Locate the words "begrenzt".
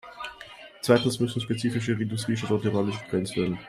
3.01-3.37